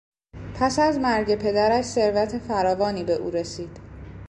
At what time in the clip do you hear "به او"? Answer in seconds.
3.03-3.31